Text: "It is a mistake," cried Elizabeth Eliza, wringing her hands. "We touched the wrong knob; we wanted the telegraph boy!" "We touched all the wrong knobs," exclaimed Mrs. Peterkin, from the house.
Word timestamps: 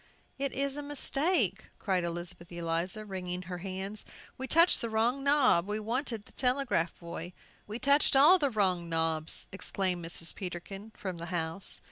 "It 0.39 0.51
is 0.53 0.77
a 0.77 0.81
mistake," 0.81 1.65
cried 1.77 2.03
Elizabeth 2.03 2.51
Eliza, 2.51 3.05
wringing 3.05 3.43
her 3.43 3.59
hands. 3.59 4.03
"We 4.35 4.47
touched 4.47 4.81
the 4.81 4.89
wrong 4.89 5.23
knob; 5.23 5.67
we 5.67 5.79
wanted 5.79 6.23
the 6.25 6.31
telegraph 6.31 6.97
boy!" 6.99 7.33
"We 7.67 7.77
touched 7.77 8.15
all 8.15 8.39
the 8.39 8.49
wrong 8.49 8.89
knobs," 8.89 9.45
exclaimed 9.51 10.03
Mrs. 10.03 10.33
Peterkin, 10.33 10.91
from 10.95 11.17
the 11.19 11.27
house. 11.27 11.79